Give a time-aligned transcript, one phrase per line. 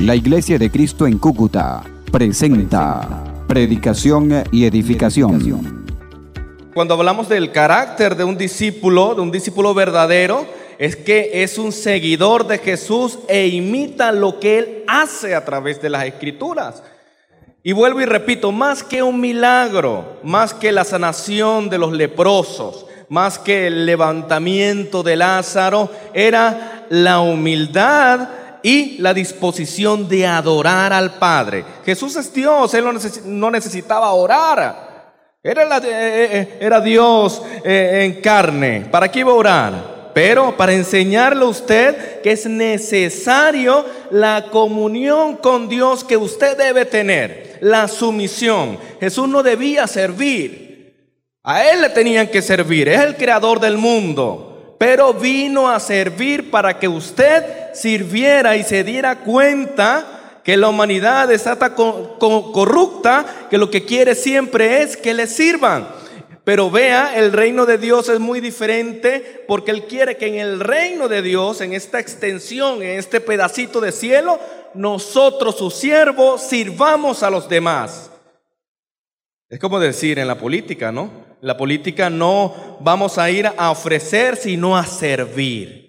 [0.00, 5.84] La Iglesia de Cristo en Cúcuta presenta Predicación y Edificación.
[6.72, 10.46] Cuando hablamos del carácter de un discípulo, de un discípulo verdadero,
[10.78, 15.82] es que es un seguidor de Jesús e imita lo que él hace a través
[15.82, 16.80] de las escrituras.
[17.64, 22.86] Y vuelvo y repito, más que un milagro, más que la sanación de los leprosos,
[23.08, 28.28] más que el levantamiento de Lázaro, era la humildad
[28.62, 31.64] y la disposición de adorar al Padre.
[31.84, 32.84] Jesús es Dios, Él
[33.24, 34.88] no necesitaba orar.
[35.42, 38.86] Era, eh, eh, era Dios eh, en carne.
[38.90, 40.10] ¿Para qué iba a orar?
[40.12, 46.84] Pero para enseñarle a usted que es necesario la comunión con Dios que usted debe
[46.84, 48.78] tener, la sumisión.
[49.00, 51.28] Jesús no debía servir.
[51.44, 52.88] A Él le tenían que servir.
[52.88, 54.47] Es el creador del mundo
[54.78, 61.30] pero vino a servir para que usted sirviera y se diera cuenta que la humanidad
[61.32, 65.88] está tan corrupta que lo que quiere siempre es que le sirvan.
[66.44, 70.60] Pero vea, el reino de Dios es muy diferente porque Él quiere que en el
[70.60, 74.40] reino de Dios, en esta extensión, en este pedacito de cielo,
[74.72, 78.10] nosotros, sus siervos, sirvamos a los demás.
[79.50, 81.27] Es como decir en la política, ¿no?
[81.40, 85.88] La política no vamos a ir a ofrecer, sino a servir.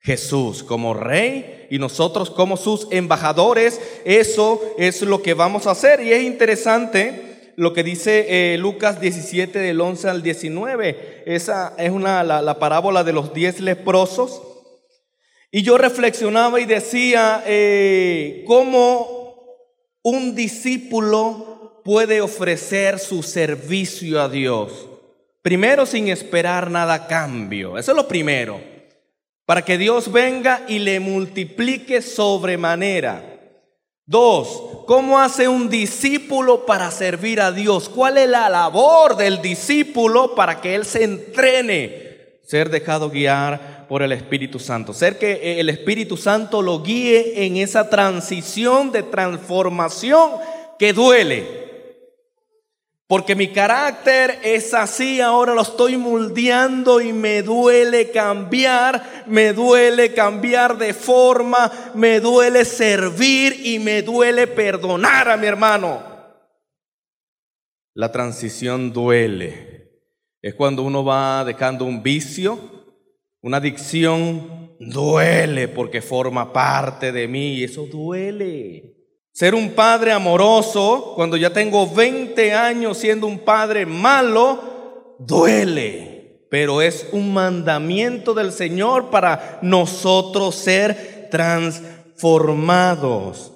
[0.00, 6.00] Jesús como rey y nosotros como sus embajadores, eso es lo que vamos a hacer.
[6.00, 11.24] Y es interesante lo que dice eh, Lucas 17 del 11 al 19.
[11.26, 14.40] Esa es una, la, parábola de los diez leprosos.
[15.50, 19.44] Y yo reflexionaba y decía eh, cómo
[20.02, 21.47] un discípulo
[21.88, 24.86] puede ofrecer su servicio a Dios.
[25.40, 27.78] Primero sin esperar nada a cambio.
[27.78, 28.60] Eso es lo primero.
[29.46, 33.24] Para que Dios venga y le multiplique sobremanera.
[34.04, 37.88] Dos, ¿cómo hace un discípulo para servir a Dios?
[37.88, 42.40] ¿Cuál es la labor del discípulo para que él se entrene?
[42.46, 44.92] Ser dejado guiar por el Espíritu Santo.
[44.92, 50.32] Ser que el Espíritu Santo lo guíe en esa transición de transformación
[50.78, 51.67] que duele.
[53.08, 60.12] Porque mi carácter es así, ahora lo estoy moldeando y me duele cambiar, me duele
[60.12, 66.02] cambiar de forma, me duele servir y me duele perdonar a mi hermano.
[67.94, 70.02] La transición duele.
[70.42, 72.58] Es cuando uno va dejando un vicio,
[73.40, 78.97] una adicción, duele porque forma parte de mí y eso duele.
[79.38, 86.82] Ser un padre amoroso cuando ya tengo 20 años siendo un padre malo, duele, pero
[86.82, 93.52] es un mandamiento del Señor para nosotros ser transformados.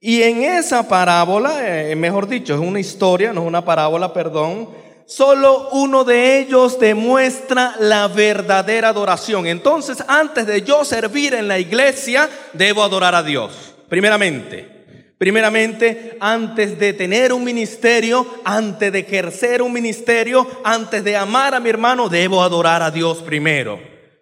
[0.00, 4.68] Y en esa parábola, eh, mejor dicho, es una historia, no es una parábola, perdón,
[5.06, 9.46] solo uno de ellos demuestra la verdadera adoración.
[9.46, 14.79] Entonces, antes de yo servir en la iglesia, debo adorar a Dios, primeramente.
[15.20, 21.60] Primeramente, antes de tener un ministerio, antes de ejercer un ministerio, antes de amar a
[21.60, 23.78] mi hermano, debo adorar a Dios primero.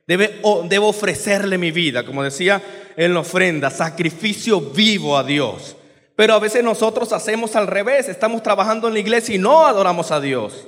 [0.09, 2.61] debo ofrecerle mi vida, como decía
[2.97, 5.77] en la ofrenda, sacrificio vivo a Dios.
[6.17, 10.11] Pero a veces nosotros hacemos al revés, estamos trabajando en la iglesia y no adoramos
[10.11, 10.67] a Dios.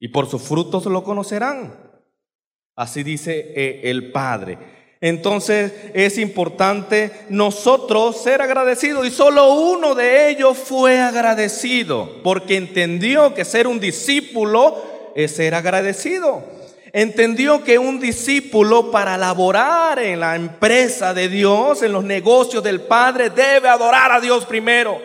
[0.00, 2.02] Y por sus frutos lo conocerán.
[2.74, 4.77] Así dice eh, el Padre.
[5.00, 13.32] Entonces es importante nosotros ser agradecidos y solo uno de ellos fue agradecido porque entendió
[13.32, 14.82] que ser un discípulo
[15.14, 16.42] es ser agradecido.
[16.92, 22.80] Entendió que un discípulo para laborar en la empresa de Dios, en los negocios del
[22.80, 25.00] Padre, debe adorar a Dios primero.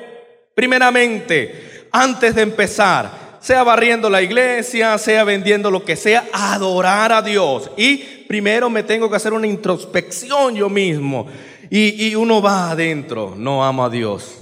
[0.55, 7.21] Primeramente, antes de empezar, sea barriendo la iglesia, sea vendiendo lo que sea, adorar a
[7.21, 7.69] Dios.
[7.75, 11.27] Y primero me tengo que hacer una introspección yo mismo.
[11.69, 14.37] Y, uno va adentro, no amo a Dios.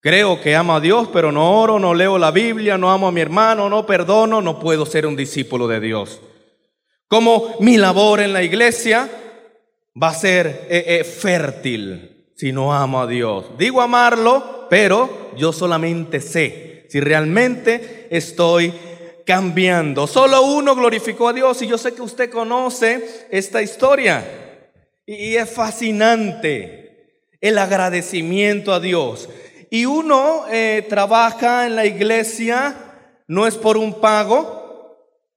[0.00, 3.12] Creo que amo a Dios, pero no oro, no leo la Biblia, no amo a
[3.12, 6.20] mi hermano, no perdono, no puedo ser un discípulo de Dios.
[7.08, 9.08] Como mi labor en la iglesia
[10.00, 13.46] va a ser eh, eh, fértil si no amo a Dios.
[13.56, 18.72] Digo amarlo, pero yo solamente sé si realmente estoy
[19.24, 20.06] cambiando.
[20.06, 24.24] Solo uno glorificó a Dios y yo sé que usted conoce esta historia.
[25.06, 26.84] Y es fascinante
[27.40, 29.28] el agradecimiento a Dios.
[29.70, 32.74] Y uno eh, trabaja en la iglesia,
[33.26, 34.64] no es por un pago,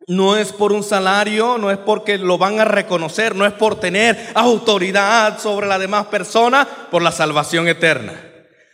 [0.08, 3.80] no es por un salario, no es porque lo van a reconocer, no es por
[3.80, 8.14] tener autoridad sobre la demás persona, por la salvación eterna.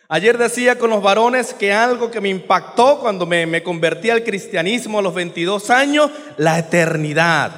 [0.10, 5.00] Ayer decía con los varones que algo que me impactó cuando me, convertí al cristianismo
[5.00, 7.52] a los 22 años, la eternidad.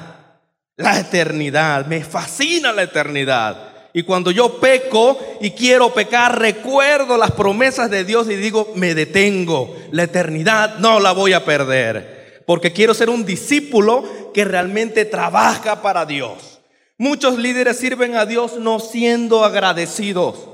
[0.77, 3.73] La eternidad, me fascina la eternidad.
[3.93, 8.93] Y cuando yo peco y quiero pecar, recuerdo las promesas de Dios y digo, me
[8.93, 9.75] detengo.
[9.91, 12.15] La eternidad no la voy a perder
[12.45, 16.61] porque quiero ser un discípulo que realmente trabaja para Dios.
[16.97, 20.47] Muchos líderes sirven a Dios no siendo agradecidos.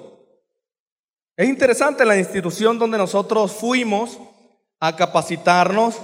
[1.41, 4.19] Es interesante la institución donde nosotros fuimos
[4.79, 5.95] a capacitarnos.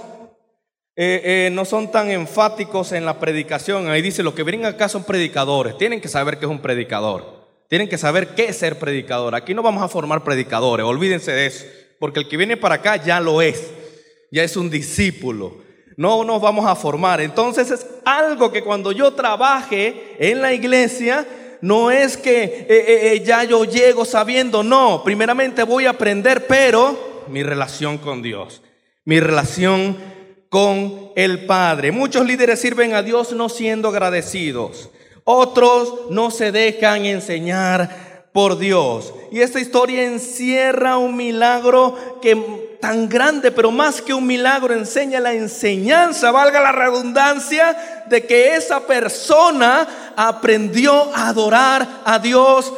[0.96, 3.88] Eh, eh, no son tan enfáticos en la predicación.
[3.88, 5.78] Ahí dice, los que vienen acá son predicadores.
[5.78, 7.24] Tienen que saber qué es un predicador.
[7.68, 9.36] Tienen que saber qué es ser predicador.
[9.36, 10.84] Aquí no vamos a formar predicadores.
[10.84, 11.66] Olvídense de eso.
[12.00, 13.70] Porque el que viene para acá ya lo es.
[14.32, 15.68] Ya es un discípulo
[15.98, 17.20] no nos vamos a formar.
[17.20, 21.26] Entonces es algo que cuando yo trabaje en la iglesia,
[21.60, 26.46] no es que eh, eh, eh, ya yo llego sabiendo, no, primeramente voy a aprender,
[26.46, 28.62] pero mi relación con Dios,
[29.04, 29.96] mi relación
[30.48, 31.92] con el Padre.
[31.92, 34.90] Muchos líderes sirven a Dios no siendo agradecidos.
[35.24, 39.12] Otros no se dejan enseñar por Dios.
[39.30, 45.20] Y esta historia encierra un milagro que tan grande, pero más que un milagro, enseña
[45.20, 52.72] la enseñanza, valga la redundancia, de que esa persona aprendió a adorar a Dios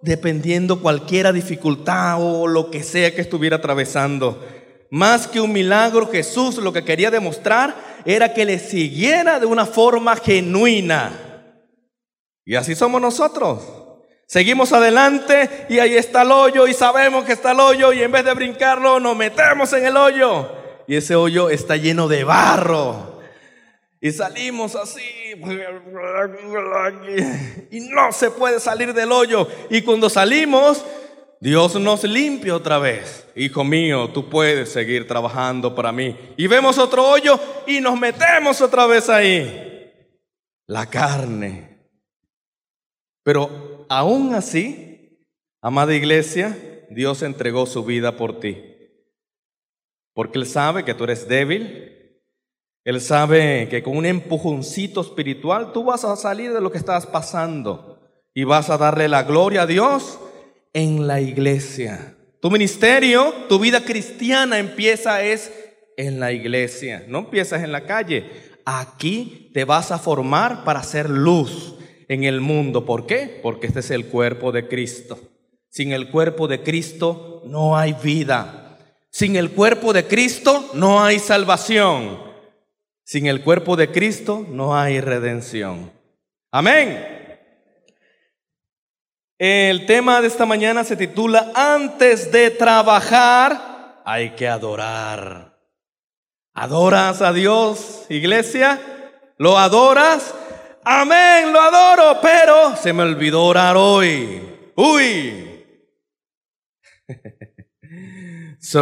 [0.00, 4.44] dependiendo cualquiera dificultad o lo que sea que estuviera atravesando.
[4.90, 9.64] Más que un milagro, Jesús lo que quería demostrar era que le siguiera de una
[9.64, 11.12] forma genuina.
[12.44, 13.81] Y así somos nosotros.
[14.32, 18.10] Seguimos adelante y ahí está el hoyo y sabemos que está el hoyo y en
[18.10, 20.50] vez de brincarlo nos metemos en el hoyo
[20.86, 23.20] y ese hoyo está lleno de barro.
[24.00, 25.02] Y salimos así
[27.70, 29.46] y no se puede salir del hoyo.
[29.68, 30.82] Y cuando salimos,
[31.38, 33.26] Dios nos limpia otra vez.
[33.36, 36.16] Hijo mío, tú puedes seguir trabajando para mí.
[36.38, 39.92] Y vemos otro hoyo y nos metemos otra vez ahí.
[40.68, 41.68] La carne.
[43.22, 45.18] Pero aún así,
[45.60, 46.56] amada iglesia,
[46.88, 48.58] Dios entregó su vida por ti.
[50.14, 52.20] Porque Él sabe que tú eres débil.
[52.84, 57.06] Él sabe que con un empujoncito espiritual tú vas a salir de lo que estás
[57.06, 60.18] pasando y vas a darle la gloria a Dios
[60.72, 62.16] en la iglesia.
[62.40, 65.52] Tu ministerio, tu vida cristiana empieza es
[65.96, 68.24] en la iglesia, no empiezas en la calle.
[68.64, 71.76] Aquí te vas a formar para ser luz,
[72.12, 72.84] en el mundo.
[72.84, 73.40] ¿Por qué?
[73.42, 75.18] Porque este es el cuerpo de Cristo.
[75.68, 78.78] Sin el cuerpo de Cristo no hay vida.
[79.10, 82.20] Sin el cuerpo de Cristo no hay salvación.
[83.04, 85.90] Sin el cuerpo de Cristo no hay redención.
[86.50, 87.22] Amén.
[89.38, 95.58] El tema de esta mañana se titula Antes de trabajar hay que adorar.
[96.54, 98.80] ¿Adoras a Dios, iglesia?
[99.38, 100.34] ¿Lo adoras?
[100.84, 104.42] Amén, lo adoro, pero se me olvidó orar hoy.
[104.74, 105.64] Uy.
[108.58, 108.78] Se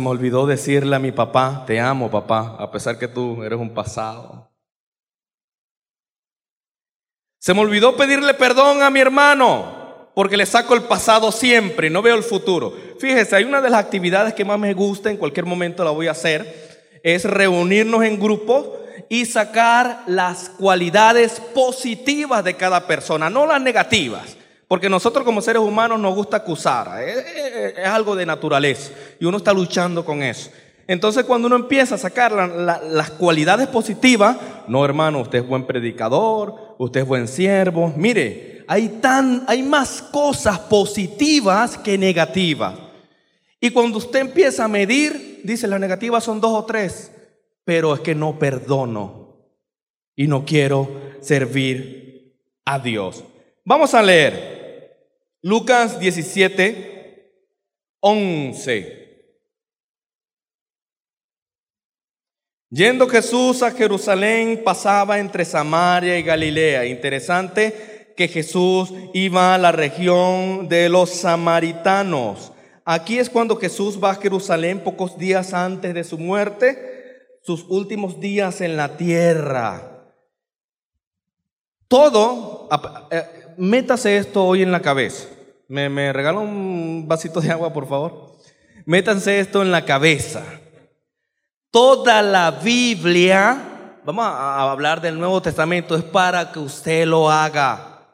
[0.00, 3.72] me olvidó decirle a mi papá, te amo papá, a pesar que tú eres un
[3.72, 4.50] pasado.
[7.38, 12.02] Se me olvidó pedirle perdón a mi hermano, porque le saco el pasado siempre no
[12.02, 12.74] veo el futuro.
[12.98, 16.08] Fíjese, hay una de las actividades que más me gusta, en cualquier momento la voy
[16.08, 18.79] a hacer, es reunirnos en grupo
[19.12, 24.36] y sacar las cualidades positivas de cada persona, no las negativas.
[24.68, 29.52] Porque nosotros como seres humanos nos gusta acusar, es, algo de naturaleza y uno está
[29.52, 30.52] luchando con eso.
[30.86, 34.36] Entonces cuando uno empieza a sacar las cualidades positivas,
[34.68, 40.02] no hermano, usted es buen predicador, usted es buen siervo, mire, hay, tan, hay más
[40.02, 42.74] cosas positivas que negativas.
[43.60, 47.10] Y cuando usted empieza a medir, dice las negativas son dos o tres,
[47.70, 49.46] pero es que no perdono
[50.16, 53.22] y no quiero servir a Dios.
[53.64, 54.98] Vamos a leer
[55.40, 57.32] Lucas 17,
[58.00, 59.36] 11.
[62.70, 66.86] Yendo Jesús a Jerusalén, pasaba entre Samaria y Galilea.
[66.86, 72.50] Interesante que Jesús iba a la región de los samaritanos.
[72.84, 76.89] Aquí es cuando Jesús va a Jerusalén pocos días antes de su muerte
[77.42, 80.14] sus últimos días en la tierra.
[81.88, 82.68] Todo,
[83.10, 85.28] eh, métase esto hoy en la cabeza.
[85.68, 88.36] ¿Me, me regala un vasito de agua, por favor?
[88.86, 90.44] Métanse esto en la cabeza.
[91.70, 93.70] Toda la Biblia
[94.04, 98.08] vamos a hablar del Nuevo Testamento, es para que usted lo haga.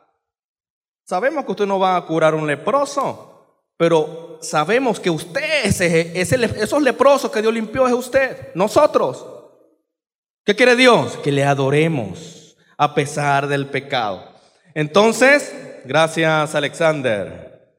[1.05, 3.36] Sabemos que usted no va a curar un leproso,
[3.77, 9.25] pero sabemos que usted, ese, esos leprosos que Dios limpió es usted, nosotros.
[10.45, 11.17] ¿Qué quiere Dios?
[11.19, 14.33] Que le adoremos a pesar del pecado.
[14.75, 15.53] Entonces,
[15.85, 17.75] gracias Alexander.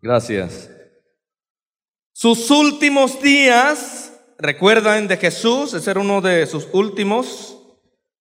[0.00, 0.70] Gracias.
[2.12, 7.58] Sus últimos días, recuerdan de Jesús, ese era uno de sus últimos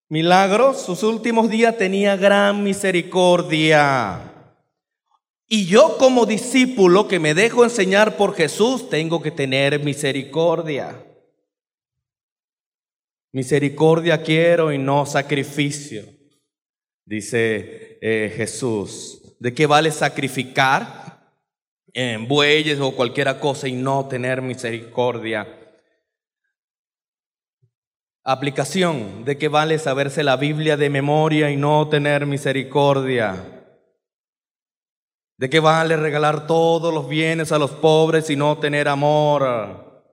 [0.10, 4.32] milagros, sus últimos días tenía gran misericordia.
[5.54, 11.06] Y yo como discípulo que me dejo enseñar por Jesús, tengo que tener misericordia.
[13.34, 16.06] Misericordia quiero y no sacrificio,
[17.06, 19.36] dice eh, Jesús.
[19.42, 21.36] ¿De qué vale sacrificar
[21.92, 25.46] en bueyes o cualquier cosa y no tener misericordia?
[28.24, 33.61] Aplicación, ¿de qué vale saberse la Biblia de memoria y no tener misericordia?
[35.42, 40.04] ¿De qué vale regalar todos los bienes a los pobres y no tener amor?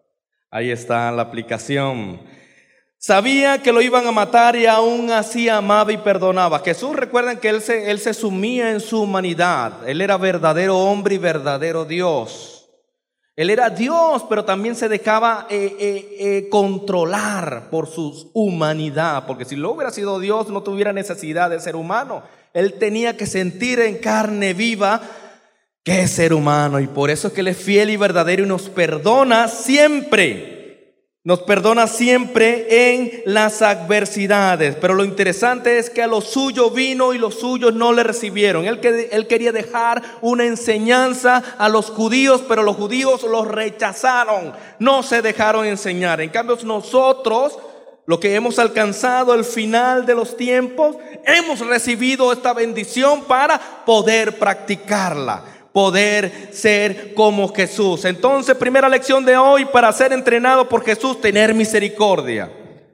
[0.50, 2.18] Ahí está la aplicación.
[2.96, 6.60] Sabía que lo iban a matar y aún así amaba y perdonaba.
[6.60, 9.86] Jesús, recuerden que él se, él se sumía en su humanidad.
[9.86, 12.66] Él era verdadero hombre y verdadero Dios.
[13.36, 19.44] Él era Dios, pero también se dejaba eh, eh, eh, controlar por su humanidad, porque
[19.44, 22.22] si lo hubiera sido Dios no tuviera necesidad de ser humano.
[22.54, 25.00] Él tenía que sentir en carne viva
[25.84, 28.46] que es ser humano y por eso es que Él es fiel y verdadero y
[28.46, 30.58] nos perdona siempre.
[31.24, 37.12] Nos perdona siempre en las adversidades, pero lo interesante es que a lo suyo vino
[37.12, 38.64] y los suyos no le recibieron.
[38.64, 45.02] Él, él quería dejar una enseñanza a los judíos, pero los judíos los rechazaron, no
[45.02, 46.20] se dejaron enseñar.
[46.20, 47.58] En cambio nosotros,
[48.08, 50.96] lo que hemos alcanzado el final de los tiempos,
[51.26, 58.06] hemos recibido esta bendición para poder practicarla poder ser como Jesús.
[58.06, 62.50] Entonces, primera lección de hoy, para ser entrenado por Jesús, tener misericordia.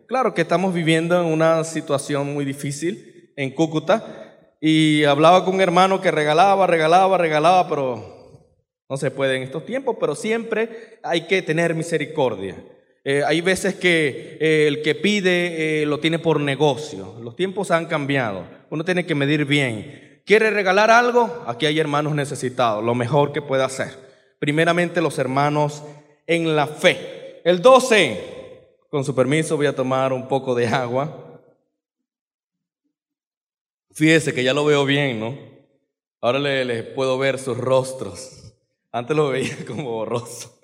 [0.08, 5.60] Claro que estamos viviendo en una situación muy difícil en Cúcuta y hablaba con un
[5.60, 8.42] hermano que regalaba, regalaba, regalaba, pero
[8.90, 12.56] no se puede en estos tiempos, pero siempre hay que tener misericordia.
[13.06, 17.16] Eh, hay veces que eh, el que pide eh, lo tiene por negocio.
[17.22, 18.46] Los tiempos han cambiado.
[18.70, 20.22] Uno tiene que medir bien.
[20.24, 21.44] ¿Quiere regalar algo?
[21.46, 23.90] Aquí hay hermanos necesitados, lo mejor que puede hacer.
[24.38, 25.82] Primeramente los hermanos
[26.26, 27.42] en la fe.
[27.44, 31.42] El 12, con su permiso voy a tomar un poco de agua.
[33.92, 35.38] Fíjese que ya lo veo bien, ¿no?
[36.22, 38.54] Ahora le, le puedo ver sus rostros.
[38.90, 40.58] Antes lo veía como borroso.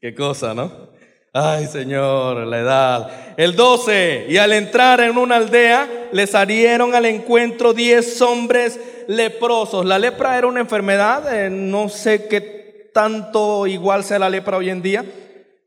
[0.00, 0.96] Qué cosa, ¿no?
[1.32, 3.10] Ay, Señor, la edad.
[3.36, 9.84] El 12, y al entrar en una aldea, le salieron al encuentro diez hombres leprosos.
[9.84, 14.70] La lepra era una enfermedad, eh, no sé qué tanto igual sea la lepra hoy
[14.70, 15.04] en día.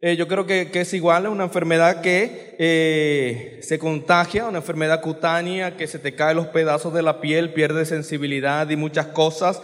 [0.02, 5.00] Eh, yo creo que, es igual, es una enfermedad que eh, se contagia, una enfermedad
[5.00, 9.62] cutánea, que se te caen los pedazos de la piel, pierde sensibilidad y muchas cosas.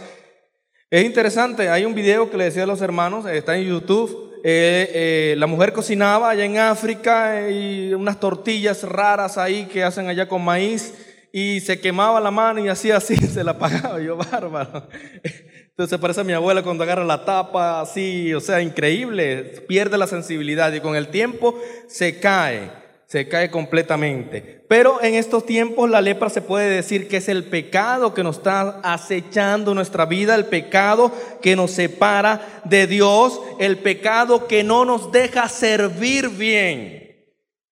[0.92, 4.92] Es interesante, hay un video que le decía a los hermanos, está en YouTube, eh,
[4.94, 10.08] eh, la mujer cocinaba allá en África eh, y unas tortillas raras ahí que hacen
[10.08, 10.94] allá con maíz
[11.34, 14.88] y se quemaba la mano y hacía así, se la apagaba, yo bárbaro.
[15.68, 20.08] Entonces parece a mi abuela cuando agarra la tapa así, o sea, increíble, pierde la
[20.08, 22.72] sensibilidad y con el tiempo se cae
[23.08, 24.66] se cae completamente.
[24.68, 28.38] Pero en estos tiempos la lepra se puede decir que es el pecado que nos
[28.38, 34.84] está acechando nuestra vida, el pecado que nos separa de Dios, el pecado que no
[34.84, 37.16] nos deja servir bien.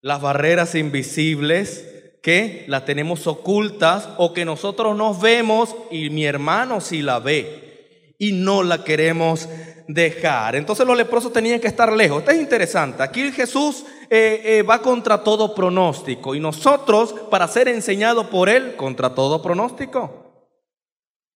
[0.01, 1.85] Las barreras invisibles
[2.21, 8.15] que las tenemos ocultas o que nosotros nos vemos y mi hermano sí la ve
[8.17, 9.49] y no la queremos
[9.87, 10.55] dejar.
[10.55, 12.19] Entonces los leprosos tenían que estar lejos.
[12.19, 13.03] Esto es interesante.
[13.03, 18.75] Aquí Jesús eh, eh, va contra todo pronóstico y nosotros, para ser enseñados por Él,
[18.75, 20.51] contra todo pronóstico,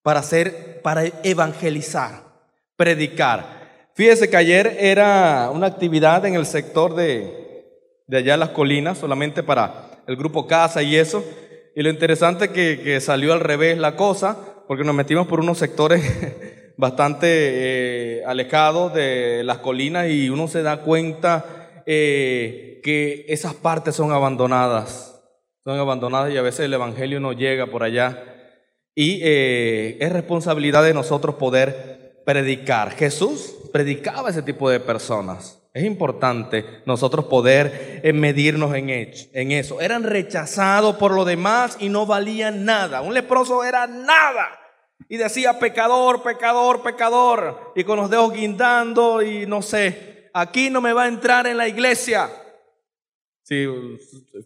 [0.01, 2.23] para ser, para evangelizar,
[2.75, 3.87] predicar.
[3.93, 7.65] Fíjese que ayer era una actividad en el sector de,
[8.07, 11.23] de allá en las colinas, solamente para el grupo Casa y eso.
[11.75, 14.37] Y lo interesante que, que salió al revés la cosa,
[14.67, 16.01] porque nos metimos por unos sectores
[16.79, 23.95] bastante eh, alejados de las colinas y uno se da cuenta eh, que esas partes
[23.95, 25.21] son abandonadas,
[25.65, 28.23] son abandonadas y a veces el Evangelio no llega por allá.
[28.95, 32.91] Y eh, es responsabilidad de nosotros poder predicar.
[32.91, 35.61] Jesús predicaba a ese tipo de personas.
[35.73, 39.81] Es importante nosotros poder eh, medirnos en, en eso.
[39.81, 43.01] Eran rechazados por lo demás y no valían nada.
[43.01, 44.58] Un leproso era nada.
[45.07, 47.71] Y decía pecador, pecador, pecador.
[47.75, 51.57] Y con los dedos guindando y no sé, aquí no me va a entrar en
[51.57, 52.29] la iglesia.
[53.43, 53.65] Si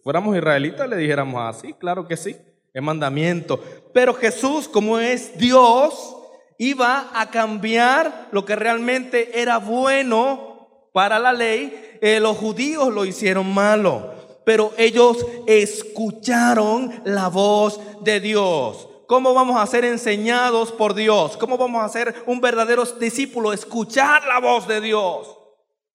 [0.04, 2.38] fuéramos israelitas le dijéramos así, claro que sí,
[2.74, 3.62] es mandamiento.
[3.94, 6.16] Pero Jesús, como es Dios,
[6.58, 11.98] iba a cambiar lo que realmente era bueno para la ley.
[12.02, 14.14] Eh, los judíos lo hicieron malo,
[14.46, 18.88] pero ellos escucharon la voz de Dios.
[19.08, 21.38] ¿Cómo vamos a ser enseñados por Dios?
[21.38, 23.54] ¿Cómo vamos a ser un verdadero discípulo?
[23.54, 25.38] Escuchar la voz de Dios.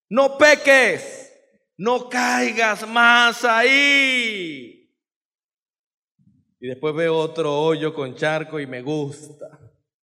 [0.08, 1.26] No peques.
[1.76, 4.92] No caigas más ahí.
[6.60, 9.46] Y después veo otro hoyo con charco y me gusta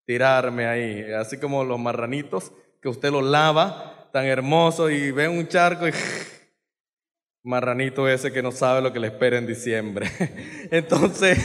[0.06, 1.12] tirarme ahí.
[1.12, 5.92] Así como los marranitos que usted los lava tan hermoso y ve un charco y
[7.42, 10.10] marranito ese que no sabe lo que le espera en diciembre.
[10.70, 11.38] Entonces,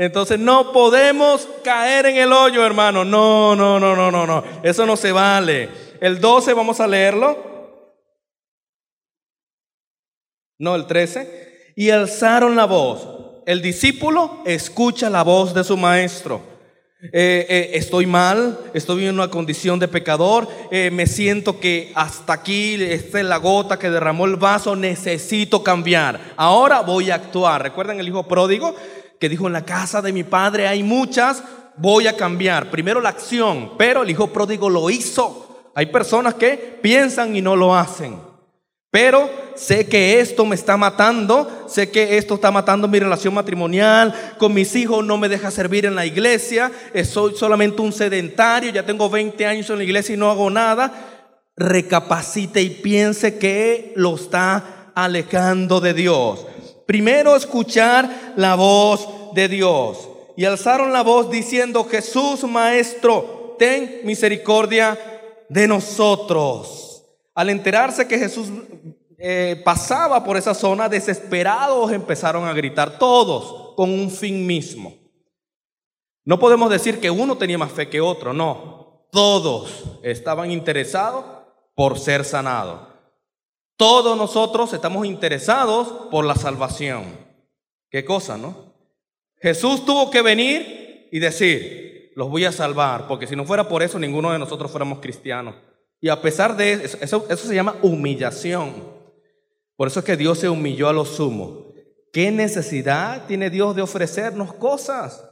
[0.00, 3.04] entonces no podemos caer en el hoyo, hermano.
[3.04, 4.42] No, no, no, no, no, no.
[4.62, 5.68] Eso no se vale.
[6.00, 7.36] El 12 vamos a leerlo.
[10.58, 11.74] No, el 13.
[11.76, 13.42] Y alzaron la voz.
[13.44, 16.40] El discípulo escucha la voz de su maestro.
[17.02, 22.34] Eh, eh, estoy mal, estoy en una condición de pecador, eh, me siento que hasta
[22.34, 26.20] aquí, esta es la gota que derramó el vaso, necesito cambiar.
[26.36, 27.62] Ahora voy a actuar.
[27.62, 28.74] ¿Recuerdan el hijo pródigo
[29.20, 31.44] que dijo en la casa de mi padre hay muchas?
[31.76, 32.70] Voy a cambiar.
[32.70, 35.70] Primero la acción, pero el hijo pródigo lo hizo.
[35.74, 38.18] Hay personas que piensan y no lo hacen.
[38.90, 44.34] Pero sé que esto me está matando, sé que esto está matando mi relación matrimonial,
[44.36, 48.72] con mis hijos no me deja servir en la iglesia, eh, soy solamente un sedentario,
[48.72, 50.92] ya tengo 20 años en la iglesia y no hago nada.
[51.56, 56.46] Recapacite y piense que lo está alejando de Dios.
[56.90, 60.08] Primero escuchar la voz de Dios.
[60.36, 64.98] Y alzaron la voz diciendo, Jesús Maestro, ten misericordia
[65.48, 67.04] de nosotros.
[67.32, 68.48] Al enterarse que Jesús
[69.18, 74.92] eh, pasaba por esa zona, desesperados empezaron a gritar, todos con un fin mismo.
[76.24, 79.06] No podemos decir que uno tenía más fe que otro, no.
[79.12, 81.24] Todos estaban interesados
[81.76, 82.89] por ser sanados.
[83.80, 87.02] Todos nosotros estamos interesados por la salvación.
[87.88, 88.74] Qué cosa, ¿no?
[89.40, 93.82] Jesús tuvo que venir y decir, los voy a salvar, porque si no fuera por
[93.82, 95.54] eso, ninguno de nosotros fuéramos cristianos.
[95.98, 96.98] Y a pesar de eso,
[97.30, 98.74] eso, se llama humillación.
[99.76, 101.72] Por eso es que Dios se humilló a lo sumo.
[102.12, 105.26] ¿Qué necesidad tiene Dios de ofrecernos cosas?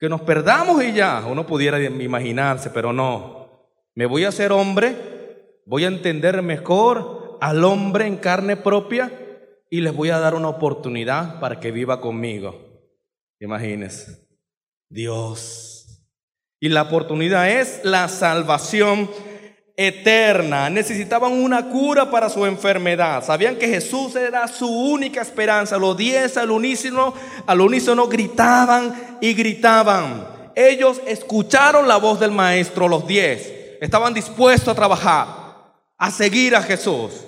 [0.00, 1.24] Que nos perdamos y ya.
[1.30, 3.68] Uno pudiera imaginarse, pero no.
[3.94, 9.12] Me voy a hacer hombre, voy a entender mejor al hombre en carne propia
[9.70, 12.54] y les voy a dar una oportunidad para que viva conmigo.
[13.40, 14.26] Imagínense.
[14.88, 16.04] Dios.
[16.60, 19.08] Y la oportunidad es la salvación
[19.76, 20.68] eterna.
[20.68, 23.24] Necesitaban una cura para su enfermedad.
[23.24, 25.78] Sabían que Jesús era su única esperanza.
[25.78, 27.14] Los diez al unísono,
[27.46, 30.26] al unísono gritaban y gritaban.
[30.56, 33.78] Ellos escucharon la voz del maestro, los diez.
[33.80, 35.47] Estaban dispuestos a trabajar,
[35.98, 37.26] a seguir a Jesús,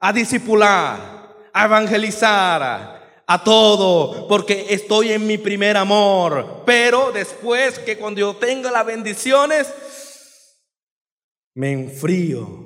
[0.00, 6.62] a discipular, a evangelizar, a todo, porque estoy en mi primer amor.
[6.64, 9.72] Pero después que cuando yo tenga las bendiciones,
[11.54, 12.64] me enfrío.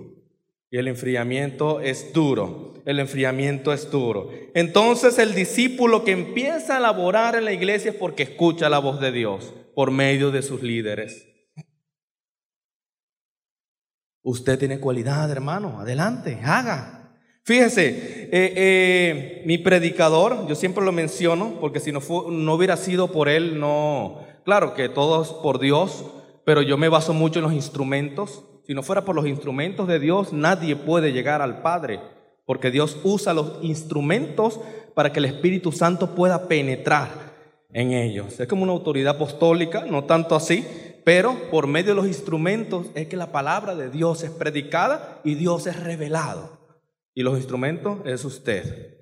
[0.71, 2.75] Y el enfriamiento es duro.
[2.87, 4.31] El enfriamiento es duro.
[4.55, 9.01] Entonces el discípulo que empieza a laborar en la iglesia es porque escucha la voz
[9.01, 11.30] de Dios por medio de sus líderes.
[14.23, 15.81] Usted tiene cualidad, hermano.
[15.81, 17.15] Adelante, haga.
[17.43, 23.11] Fíjese, eh, eh, mi predicador, yo siempre lo menciono, porque si no, no hubiera sido
[23.11, 24.21] por él, no.
[24.45, 26.05] Claro que todo es por Dios,
[26.45, 29.99] pero yo me baso mucho en los instrumentos si no fuera por los instrumentos de
[29.99, 31.99] Dios, nadie puede llegar al Padre,
[32.47, 34.61] porque Dios usa los instrumentos
[34.95, 37.09] para que el Espíritu Santo pueda penetrar
[37.73, 38.39] en ellos.
[38.39, 40.65] Es como una autoridad apostólica, no tanto así,
[41.05, 45.35] pero por medio de los instrumentos es que la palabra de Dios es predicada y
[45.35, 46.59] Dios es revelado.
[47.15, 48.99] Y los instrumentos es usted.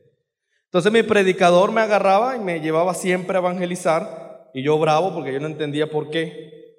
[0.65, 5.33] Entonces mi predicador me agarraba y me llevaba siempre a evangelizar y yo bravo porque
[5.33, 6.77] yo no entendía por qué.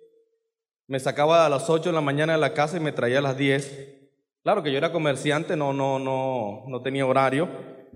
[0.88, 3.21] Me sacaba a las 8 de la mañana de la casa y me traía a
[3.21, 3.97] las 10.
[4.43, 7.47] Claro que yo era comerciante, no, no, no, no tenía horario,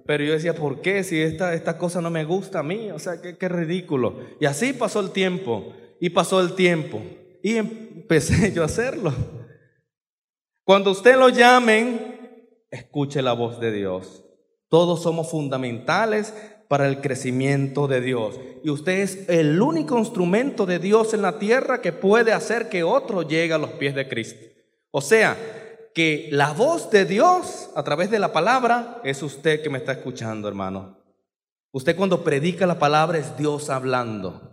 [0.05, 1.03] pero yo decía, ¿por qué?
[1.03, 4.19] Si esta, esta cosa no me gusta a mí, o sea, qué, qué ridículo.
[4.39, 5.73] Y así pasó el tiempo,
[6.03, 7.01] y pasó el tiempo,
[7.41, 9.13] y empecé yo a hacerlo.
[10.65, 14.25] Cuando usted lo llamen, escuche la voz de Dios.
[14.67, 16.33] Todos somos fundamentales
[16.67, 18.37] para el crecimiento de Dios.
[18.65, 22.83] Y usted es el único instrumento de Dios en la tierra que puede hacer que
[22.83, 24.45] otro llegue a los pies de Cristo.
[24.91, 25.37] O sea,
[25.95, 29.93] que la voz de Dios a través de la palabra es usted que me está
[29.93, 30.97] escuchando, hermano.
[31.71, 34.52] Usted cuando predica la palabra es Dios hablando.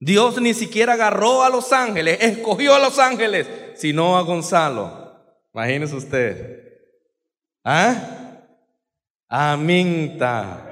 [0.00, 5.14] Dios ni siquiera agarró a los ángeles, escogió a los ángeles, sino a Gonzalo.
[5.52, 6.58] Imagínese usted.
[7.64, 8.44] ¿Ah?
[9.28, 10.64] Aminta.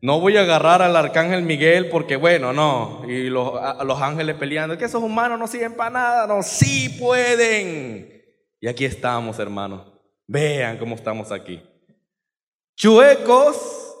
[0.00, 3.02] No voy a agarrar al arcángel Miguel porque, bueno, no.
[3.08, 3.52] Y los,
[3.84, 4.76] los ángeles peleando.
[4.76, 6.26] que esos humanos no sirven para nada.
[6.26, 8.22] No, sí pueden.
[8.60, 9.82] Y aquí estamos, hermanos.
[10.26, 11.62] Vean cómo estamos aquí.
[12.76, 13.96] Chuecos,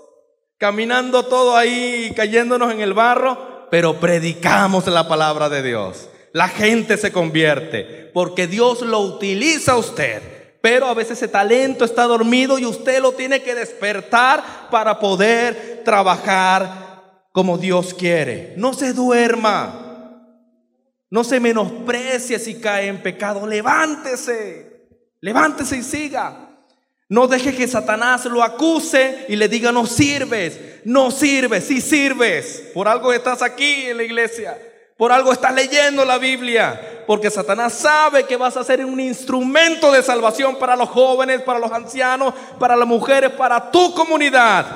[0.58, 6.08] caminando todo ahí, cayéndonos en el barro, pero predicamos la palabra de Dios.
[6.32, 10.22] La gente se convierte porque Dios lo utiliza a usted.
[10.60, 15.82] Pero a veces ese talento está dormido y usted lo tiene que despertar para poder
[15.84, 18.54] trabajar como Dios quiere.
[18.56, 19.82] No se duerma.
[21.10, 23.46] No se menosprecie si cae en pecado.
[23.46, 24.88] Levántese.
[25.20, 26.43] Levántese y siga.
[27.08, 30.58] No deje que Satanás lo acuse y le diga no sirves.
[30.84, 32.70] No sirves, sí sirves.
[32.72, 34.58] Por algo estás aquí en la iglesia.
[34.96, 37.04] Por algo estás leyendo la Biblia.
[37.06, 41.58] Porque Satanás sabe que vas a ser un instrumento de salvación para los jóvenes, para
[41.58, 44.66] los ancianos, para las mujeres, para tu comunidad.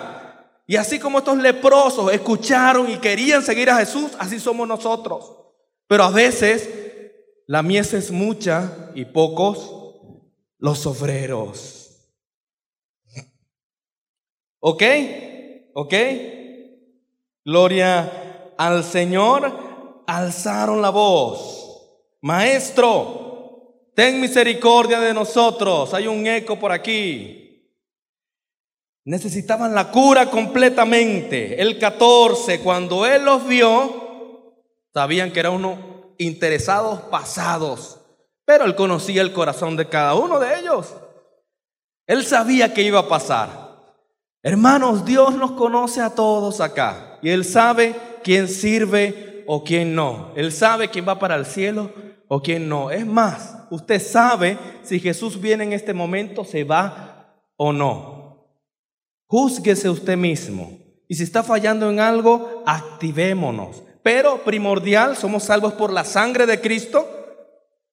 [0.67, 5.33] Y así como estos leprosos escucharon y querían seguir a Jesús, así somos nosotros.
[5.87, 6.69] Pero a veces
[7.47, 9.73] la mies es mucha y pocos
[10.59, 11.78] los obreros.
[14.61, 14.83] ¿Ok?
[15.75, 15.95] ¿Ok?
[17.45, 20.05] Gloria al Señor.
[20.07, 21.91] Alzaron la voz.
[22.23, 25.93] Maestro, ten misericordia de nosotros.
[25.95, 27.71] Hay un eco por aquí.
[29.05, 31.61] Necesitaban la cura completamente.
[31.61, 34.09] El 14, cuando Él los vio,
[34.99, 35.79] Sabían que eran unos
[36.17, 38.01] interesados pasados,
[38.45, 40.93] pero él conocía el corazón de cada uno de ellos.
[42.07, 43.68] Él sabía que iba a pasar.
[44.49, 50.33] Hermanos, Dios nos conoce a todos acá y Él sabe quién sirve o quién no.
[50.37, 51.93] Él sabe quién va para el cielo
[52.29, 52.91] o quién no.
[52.91, 58.57] Es más, usted sabe si Jesús viene en este momento, se va o no.
[59.27, 60.79] Júzguese usted mismo.
[61.09, 63.83] Y si está fallando en algo, activémonos.
[64.03, 67.07] Pero primordial, somos salvos por la sangre de Cristo.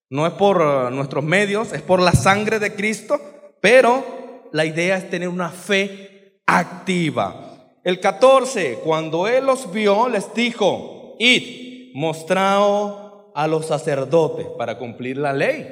[0.10, 3.20] No es por uh, nuestros medios, es por la sangre de Cristo.
[3.60, 6.15] Pero la idea es tener una fe
[6.46, 7.70] activa.
[7.84, 15.18] El 14, cuando Él los vio, les dijo, id, mostrado a los sacerdotes para cumplir
[15.18, 15.68] la ley,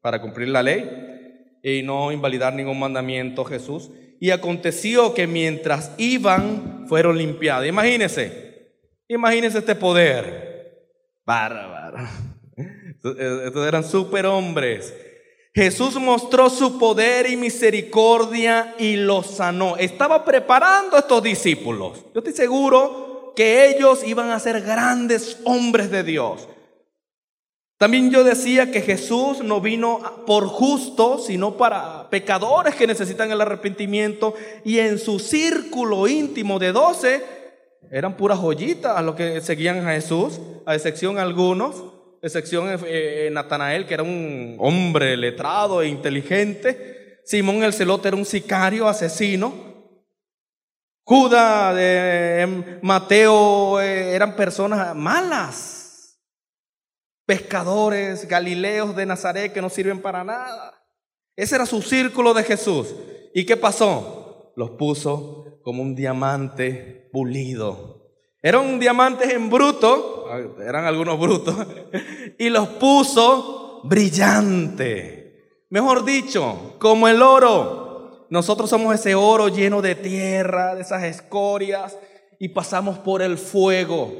[0.00, 3.90] para cumplir la ley y no invalidar ningún mandamiento Jesús.
[4.20, 7.66] Y aconteció que mientras iban, fueron limpiados.
[7.66, 8.52] Imagínense,
[9.12, 10.88] Imagínense este poder.
[11.26, 11.98] Bárbaro.
[13.46, 14.94] Estos eran superhombres.
[15.54, 19.76] Jesús mostró su poder y misericordia y los sanó.
[19.76, 21.98] Estaba preparando a estos discípulos.
[22.14, 26.48] Yo estoy seguro que ellos iban a ser grandes hombres de Dios.
[27.76, 33.40] También yo decía que Jesús no vino por justos, sino para pecadores que necesitan el
[33.40, 34.34] arrepentimiento.
[34.64, 37.24] Y en su círculo íntimo de doce
[37.90, 41.91] eran puras joyitas a los que seguían a Jesús, a excepción algunos,
[42.22, 47.20] excepción eh, eh, Natanael, que era un hombre letrado e inteligente.
[47.24, 49.72] Simón el celote era un sicario, asesino.
[51.04, 56.20] Judas, de em, Mateo eh, eran personas malas,
[57.26, 60.80] pescadores, galileos de Nazaret que no sirven para nada.
[61.34, 62.94] Ese era su círculo de Jesús.
[63.34, 64.52] ¿Y qué pasó?
[64.54, 68.01] Los puso como un diamante pulido.
[68.42, 70.26] Eran diamantes en bruto,
[70.60, 71.54] eran algunos brutos,
[72.38, 75.64] y los puso brillante.
[75.70, 78.26] Mejor dicho, como el oro.
[78.30, 81.96] Nosotros somos ese oro lleno de tierra, de esas escorias,
[82.40, 84.12] y pasamos por el fuego.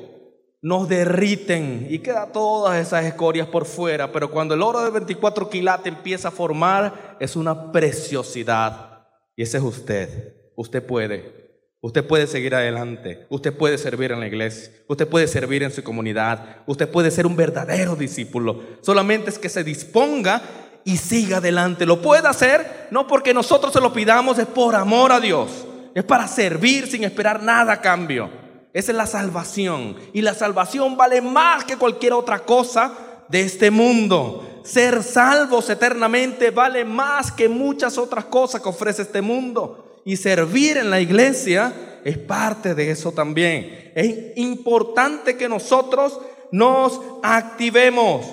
[0.60, 5.50] Nos derriten y queda todas esas escorias por fuera, pero cuando el oro de 24
[5.50, 9.08] quilates empieza a formar, es una preciosidad.
[9.34, 10.36] Y ese es usted.
[10.54, 11.41] Usted puede.
[11.84, 15.82] Usted puede seguir adelante, usted puede servir en la iglesia, usted puede servir en su
[15.82, 18.62] comunidad, usted puede ser un verdadero discípulo.
[18.82, 20.42] Solamente es que se disponga
[20.84, 21.84] y siga adelante.
[21.84, 25.66] Lo puede hacer no porque nosotros se lo pidamos, es por amor a Dios.
[25.92, 28.30] Es para servir sin esperar nada a cambio.
[28.72, 29.96] Esa es la salvación.
[30.12, 32.94] Y la salvación vale más que cualquier otra cosa
[33.28, 34.60] de este mundo.
[34.62, 39.81] ser salvos eternamente vale más que muchas otras cosas que ofrece este mundo.
[40.04, 43.92] Y servir en la iglesia es parte de eso también.
[43.94, 48.26] Es importante que nosotros nos activemos.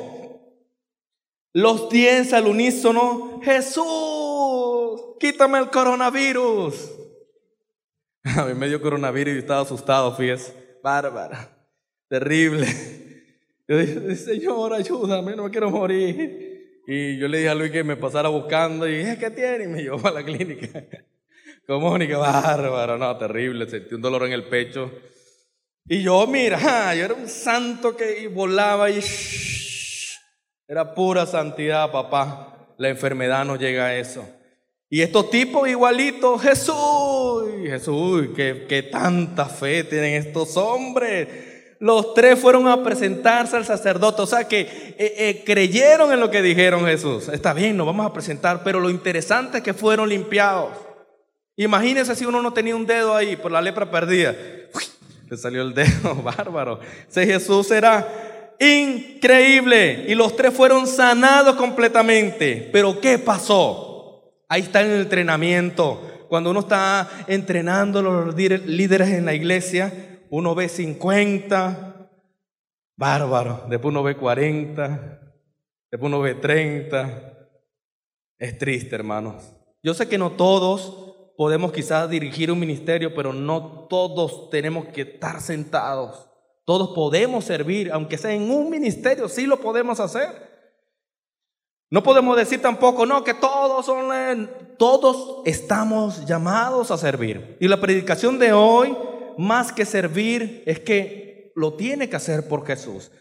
[1.53, 6.91] Los diez al unísono, Jesús, quítame el coronavirus.
[8.37, 10.53] A mí me dio coronavirus y estaba asustado, fíjese.
[10.83, 11.57] Bárbara,
[12.07, 12.67] terrible.
[13.67, 16.81] Yo dije, Señor, ayúdame, no me quiero morir.
[16.87, 19.65] Y yo le dije a Luis que me pasara buscando y dije, ¿qué tiene?
[19.65, 20.85] Y me llevó a la clínica.
[21.69, 24.91] Que bárbaro, no, terrible, sentí un dolor en el pecho.
[25.85, 28.99] Y yo, mira, yo era un santo que volaba y
[30.67, 32.73] era pura santidad, papá.
[32.79, 34.27] La enfermedad no llega a eso.
[34.89, 41.27] Y estos tipos igualitos, Jesús, Jesús, que, tanta fe tienen estos hombres.
[41.79, 46.31] Los tres fueron a presentarse al sacerdote, o sea que eh, eh, creyeron en lo
[46.31, 47.29] que dijeron Jesús.
[47.29, 50.88] Está bien, nos vamos a presentar, pero lo interesante es que fueron limpiados.
[51.59, 54.33] Imagínense si uno no tenía un dedo ahí por la lepra perdida.
[55.29, 56.79] le salió el dedo, bárbaro.
[57.09, 60.05] Ese Jesús era increíble.
[60.07, 62.69] Y los tres fueron sanados completamente.
[62.71, 64.31] Pero ¿qué pasó?
[64.47, 66.27] Ahí está el entrenamiento.
[66.29, 72.09] Cuando uno está entrenando a los líderes en la iglesia, uno ve 50,
[72.95, 73.65] bárbaro.
[73.67, 75.19] Después uno ve 40,
[75.91, 77.49] después uno ve 30.
[78.37, 79.53] Es triste, hermanos.
[79.83, 81.08] Yo sé que no todos
[81.39, 86.27] podemos quizás dirigir un ministerio, pero no todos tenemos que estar sentados.
[86.65, 90.27] Todos podemos servir, aunque sea en un ministerio, sí lo podemos hacer.
[91.89, 97.55] No podemos decir tampoco, no, que todos son, todos estamos llamados a servir.
[97.61, 98.97] Y la predicación de hoy,
[99.37, 103.11] más que servir, es que lo tiene que hacer por Jesús.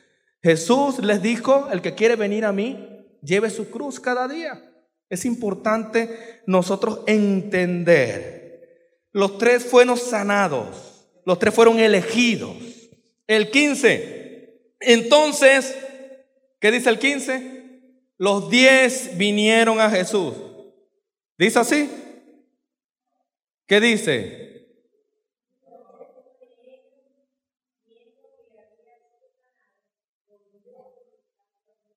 [0.42, 2.84] Jesús les dijo, el que quiere venir a mí,
[3.22, 4.67] lleve su cruz cada día.
[5.08, 8.38] Es importante nosotros entender.
[9.12, 12.56] Los tres fueron sanados, los tres fueron elegidos.
[13.26, 14.74] El 15.
[14.80, 15.76] Entonces,
[16.60, 17.58] ¿qué dice el 15?
[18.18, 20.34] Los 10 vinieron a Jesús.
[21.38, 21.90] ¿Dice así?
[23.66, 24.48] ¿Qué dice?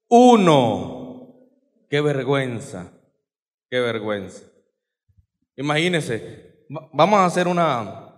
[0.08, 1.02] Uno.
[1.90, 2.92] Qué vergüenza.
[3.72, 4.44] Qué vergüenza.
[5.56, 8.18] Imagínense, vamos a hacer una,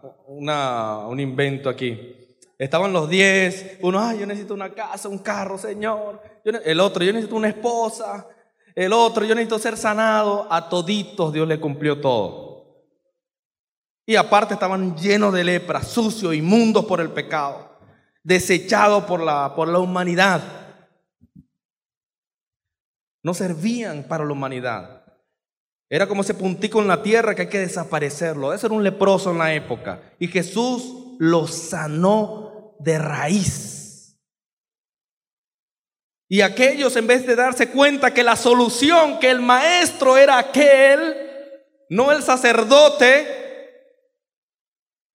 [1.07, 2.15] un invento aquí.
[2.57, 6.19] Estaban los diez, uno, ay, yo necesito una casa, un carro, Señor.
[6.43, 8.27] el otro, yo necesito una esposa.
[8.73, 10.47] El otro, yo necesito ser sanado.
[10.51, 12.87] A toditos Dios le cumplió todo.
[14.07, 17.77] Y aparte estaban llenos de lepra, sucios, inmundos por el pecado,
[18.23, 20.41] desechados por la, por la humanidad.
[23.21, 25.02] No servían para la humanidad.
[25.89, 28.53] Era como ese puntico en la tierra que hay que desaparecerlo.
[28.53, 30.13] Ese era un leproso en la época.
[30.19, 34.19] Y Jesús lo sanó de raíz.
[36.27, 41.15] Y aquellos, en vez de darse cuenta que la solución, que el maestro era aquel,
[41.89, 43.43] no el sacerdote,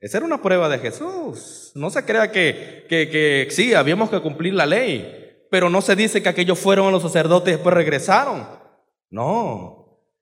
[0.00, 1.72] esa era una prueba de Jesús.
[1.74, 5.96] No se crea que, que, que sí, habíamos que cumplir la ley, pero no se
[5.96, 8.46] dice que aquellos fueron a los sacerdotes y después regresaron.
[9.10, 9.77] No,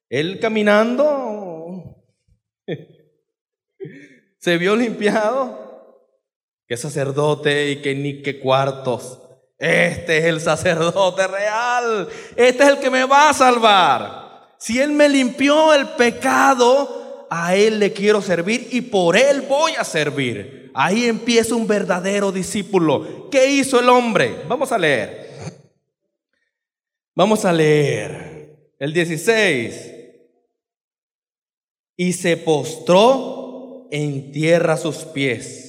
[0.09, 2.03] él caminando
[4.39, 5.67] se vio limpiado
[6.69, 9.21] Qué sacerdote y qué ni qué cuartos.
[9.57, 12.09] Este es el sacerdote real.
[12.35, 14.57] Este es el que me va a salvar.
[14.59, 19.73] Si Él me limpió el pecado, a Él le quiero servir y por Él voy
[19.79, 20.73] a servir.
[20.75, 23.31] Ahí empieza un verdadero discípulo.
[23.31, 24.43] ¿Qué hizo el hombre?
[24.49, 25.31] Vamos a leer.
[27.15, 29.93] Vamos a leer el 16.
[31.97, 35.67] Y se postró en tierra a sus pies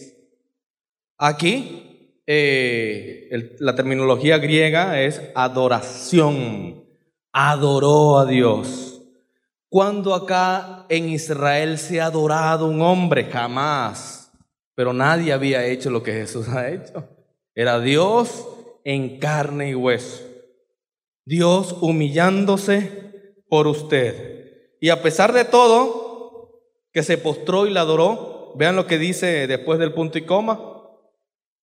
[1.18, 6.84] Aquí eh, la terminología griega es adoración.
[7.32, 9.02] Adoró a Dios.
[9.70, 13.26] Cuando acá en Israel se ha adorado un hombre?
[13.26, 14.32] Jamás.
[14.76, 17.04] Pero nadie había hecho lo que Jesús ha hecho.
[17.56, 18.48] Era Dios
[18.84, 20.24] en carne y hueso.
[21.26, 24.76] Dios humillándose por usted.
[24.80, 26.07] Y a pesar de todo,
[26.92, 30.60] que se postró y la adoró, vean lo que dice después del punto y coma.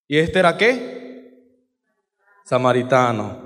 [0.06, 1.58] ¿Y este era qué?
[2.44, 3.44] Samaritano.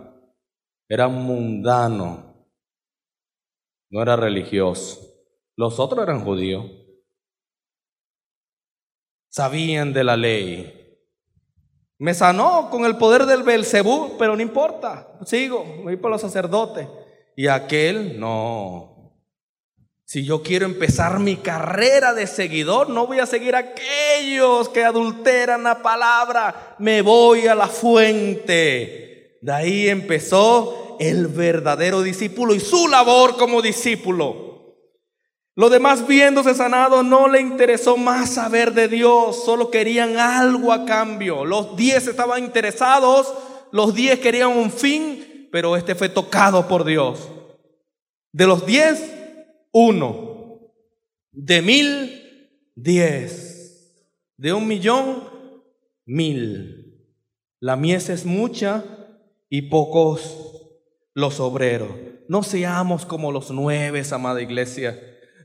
[0.88, 2.46] Era mundano.
[3.90, 5.00] No era religioso.
[5.56, 6.64] Los otros eran judíos.
[9.28, 10.74] Sabían de la ley.
[11.98, 15.18] Me sanó con el poder del Belcebú, pero no importa.
[15.24, 16.86] Sigo, voy por los sacerdotes.
[17.36, 18.97] Y aquel, no.
[20.08, 24.82] Si yo quiero empezar mi carrera de seguidor, no voy a seguir a aquellos que
[24.82, 26.76] adulteran la palabra.
[26.78, 29.36] Me voy a la fuente.
[29.42, 34.78] De ahí empezó el verdadero discípulo y su labor como discípulo.
[35.54, 40.86] Los demás viéndose sanados no le interesó más saber de Dios, solo querían algo a
[40.86, 41.44] cambio.
[41.44, 43.34] Los diez estaban interesados,
[43.72, 47.28] los diez querían un fin, pero este fue tocado por Dios.
[48.32, 49.17] De los diez,
[49.72, 50.60] uno.
[51.32, 54.06] De mil, diez.
[54.36, 55.24] De un millón,
[56.04, 57.06] mil.
[57.60, 58.84] La mies es mucha
[59.48, 60.36] y pocos
[61.14, 61.90] los obreros.
[62.28, 64.98] No seamos como los nueve, amada iglesia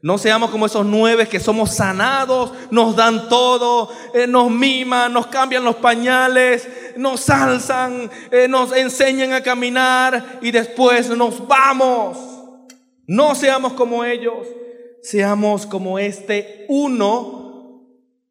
[0.04, 5.28] no seamos como esos nueve que somos sanados, nos dan todo, eh, nos miman, nos
[5.28, 12.33] cambian los pañales, nos alzan, eh, nos enseñan a caminar y después nos vamos.
[13.06, 14.48] No seamos como ellos,
[15.02, 17.44] seamos como este uno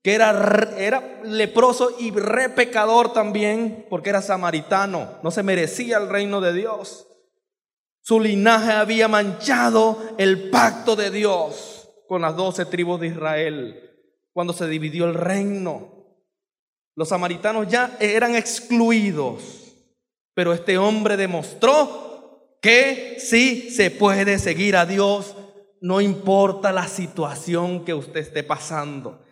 [0.03, 6.09] que era, era leproso y re pecador también, porque era samaritano, no se merecía el
[6.09, 7.07] reino de Dios.
[8.01, 13.91] Su linaje había manchado el pacto de Dios con las doce tribus de Israel
[14.33, 15.93] cuando se dividió el reino.
[16.97, 19.77] Los samaritanos ya eran excluidos,
[20.35, 22.12] pero este hombre demostró
[22.63, 25.35] que sí se puede seguir a Dios,
[25.81, 29.25] no importa la situación que usted esté pasando.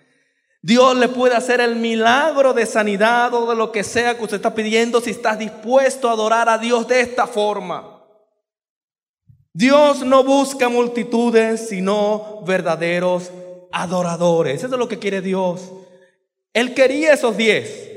[0.62, 4.36] Dios le puede hacer el milagro de sanidad o de lo que sea que usted
[4.36, 8.04] está pidiendo si estás dispuesto a adorar a Dios de esta forma.
[9.52, 13.30] Dios no busca multitudes, sino verdaderos
[13.72, 14.64] adoradores.
[14.64, 15.70] Eso es lo que quiere Dios.
[16.52, 17.89] Él quería esos diez.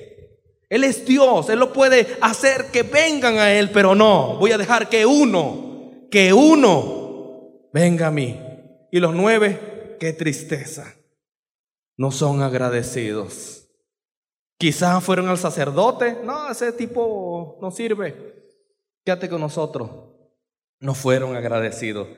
[0.70, 4.58] Él es Dios, Él lo puede hacer que vengan a Él, pero no, voy a
[4.58, 8.40] dejar que uno, que uno venga a mí.
[8.92, 10.96] Y los nueve, qué tristeza,
[11.98, 13.68] no son agradecidos.
[14.58, 18.50] Quizás fueron al sacerdote, no, ese tipo no sirve,
[19.04, 20.14] quédate con nosotros
[20.84, 22.10] no fueron agradecidos.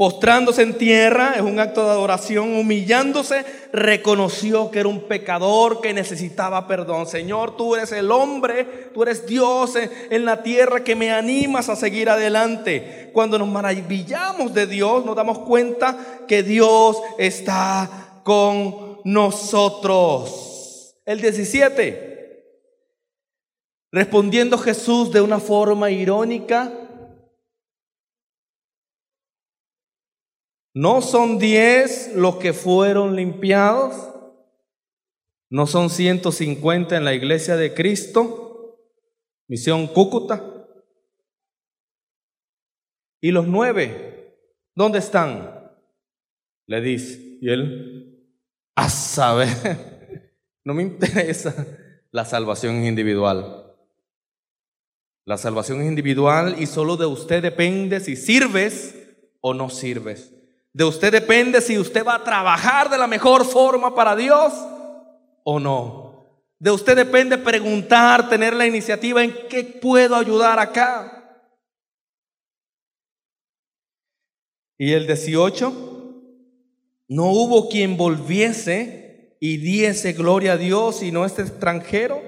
[0.00, 5.92] Postrándose en tierra es un acto de adoración, humillándose, reconoció que era un pecador que
[5.92, 7.06] necesitaba perdón.
[7.06, 11.76] Señor, tú eres el hombre, tú eres Dios en la tierra que me animas a
[11.76, 13.10] seguir adelante.
[13.12, 20.94] Cuando nos maravillamos de Dios, nos damos cuenta que Dios está con nosotros.
[21.04, 22.46] El 17.
[23.92, 26.72] Respondiendo Jesús de una forma irónica,
[30.74, 34.10] ¿No son diez los que fueron limpiados?
[35.50, 38.78] ¿No son 150 en la iglesia de Cristo?
[39.48, 40.44] Misión Cúcuta.
[43.20, 44.36] ¿Y los nueve?
[44.76, 45.72] ¿Dónde están?
[46.66, 47.38] Le dice.
[47.40, 48.28] Y él,
[48.76, 50.32] a saber,
[50.64, 51.66] no me interesa.
[52.12, 53.74] La salvación individual.
[55.24, 58.96] La salvación es individual y solo de usted depende si sirves
[59.40, 60.39] o no sirves.
[60.72, 64.52] De usted depende si usted va a trabajar de la mejor forma para Dios
[65.42, 66.10] o no.
[66.58, 71.16] De usted depende preguntar, tener la iniciativa en qué puedo ayudar acá.
[74.78, 75.90] Y el 18,
[77.08, 82.22] no hubo quien volviese y diese gloria a Dios, sino este extranjero.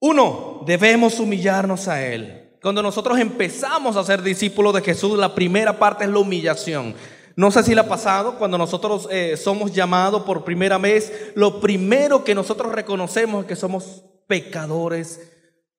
[0.00, 2.45] Uno, debemos humillarnos a Él.
[2.66, 6.96] Cuando nosotros empezamos a ser discípulos de Jesús, la primera parte es la humillación.
[7.36, 11.60] No sé si le ha pasado, cuando nosotros eh, somos llamados por primera vez, lo
[11.60, 15.30] primero que nosotros reconocemos es que somos pecadores,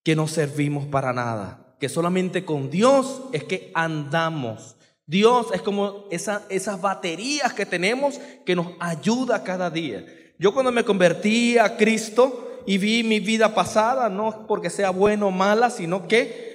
[0.01, 4.77] que no servimos para nada, que solamente con Dios es que andamos.
[5.05, 10.05] Dios es como esas baterías que tenemos que nos ayuda cada día.
[10.39, 15.25] Yo cuando me convertí a Cristo y vi mi vida pasada, no porque sea buena
[15.25, 16.46] o mala, sino que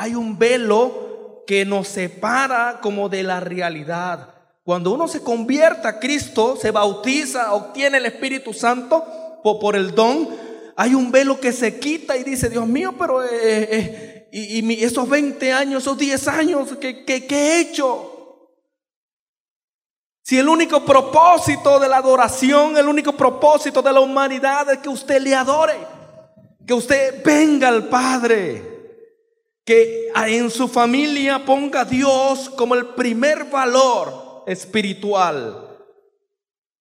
[0.00, 4.32] hay un velo que nos separa como de la realidad.
[4.62, 9.04] Cuando uno se convierte a Cristo, se bautiza, obtiene el Espíritu Santo
[9.42, 10.28] por, el don,
[10.76, 15.08] hay un velo que se quita y dice, Dios mío, pero eh, eh, y, esos
[15.08, 18.52] 20 años, esos 10 años, ¿qué, qué, qué he hecho?
[20.22, 24.90] Si el único propósito de la adoración, el único propósito de la humanidad es que
[24.90, 25.74] usted le adore,
[26.64, 28.77] que usted venga al Padre
[29.68, 35.68] que en su familia ponga a Dios como el primer valor espiritual.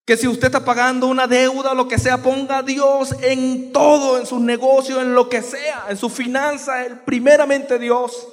[0.05, 4.17] Que si usted está pagando una deuda lo que sea, ponga a Dios en todo,
[4.17, 8.25] en sus negocios, en lo que sea, en su finanza, primeramente Dios.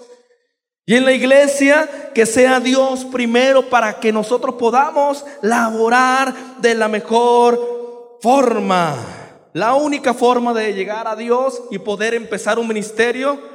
[0.86, 6.86] Y en la iglesia, que sea Dios primero para que nosotros podamos laborar de la
[6.86, 8.94] mejor forma.
[9.52, 13.53] La única forma de llegar a Dios y poder empezar un ministerio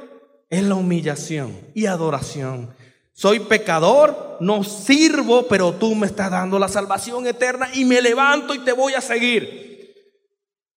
[0.50, 2.74] es la humillación y adoración.
[3.12, 8.54] Soy pecador, no sirvo, pero tú me estás dando la salvación eterna y me levanto
[8.54, 9.94] y te voy a seguir.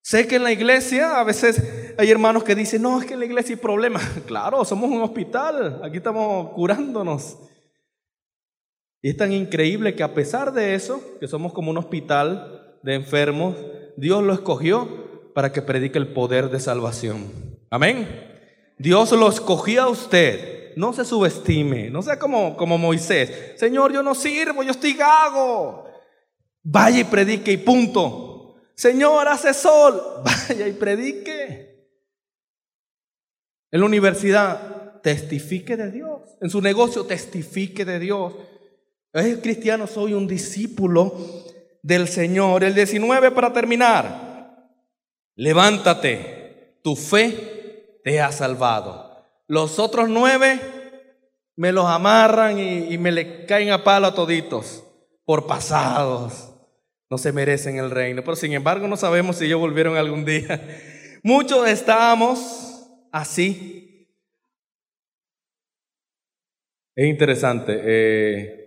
[0.02, 3.20] Sé que en la iglesia a veces hay hermanos que dicen, no, es que en
[3.20, 4.04] la iglesia hay problemas.
[4.28, 7.38] Claro, somos un hospital, aquí estamos curándonos.
[9.02, 12.96] Y es tan increíble que a pesar de eso, que somos como un hospital de
[12.96, 13.56] enfermos,
[13.98, 17.32] Dios lo escogió para que predique el poder de salvación.
[17.70, 18.33] Amén.
[18.84, 23.54] Dios lo escogió a usted no se subestime, no sea como, como Moisés.
[23.58, 25.86] Señor, yo no sirvo, yo estoy gago.
[26.64, 28.56] Vaya y predique y punto.
[28.76, 30.02] Señor, hace sol.
[30.24, 31.88] Vaya y predique.
[33.72, 36.22] En la universidad, testifique de Dios.
[36.42, 38.34] En su negocio, testifique de Dios.
[39.12, 41.16] Es cristiano, soy un discípulo
[41.82, 42.64] del Señor.
[42.64, 44.72] El 19 para terminar.
[45.36, 47.53] Levántate, tu fe
[48.04, 49.26] te ha salvado.
[49.48, 50.60] Los otros nueve
[51.56, 54.84] me los amarran y, me le caen a palo a toditos
[55.26, 56.50] por pasados.
[57.10, 58.24] No se merecen el reino.
[58.24, 60.62] Pero sin embargo no sabemos si ellos volvieron algún día.
[61.24, 64.10] Muchos estábamos así.
[66.96, 67.80] Es interesante.
[67.84, 68.64] Eh,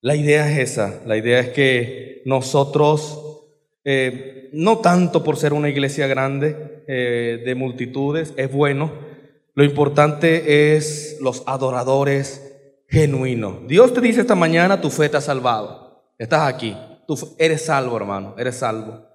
[0.00, 1.02] la idea es esa.
[1.06, 3.44] La idea es que nosotros,
[3.84, 9.10] eh, no tanto por ser una iglesia grande eh, de multitudes, es bueno
[9.54, 12.56] lo importante es los adoradores
[12.88, 13.66] genuinos.
[13.66, 16.14] Dios te dice esta mañana, tu fe te ha salvado.
[16.18, 16.76] Estás aquí.
[17.06, 18.34] Tú eres salvo, hermano.
[18.38, 19.06] Eres salvo.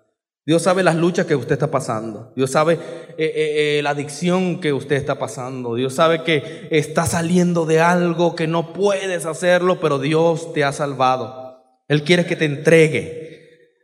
[0.45, 2.31] Dios sabe las luchas que usted está pasando.
[2.35, 2.73] Dios sabe
[3.17, 5.73] eh, eh, la adicción que usted está pasando.
[5.73, 10.73] Dios sabe que está saliendo de algo que no puedes hacerlo, pero Dios te ha
[10.73, 11.63] salvado.
[11.87, 13.24] Él quiere que te entregue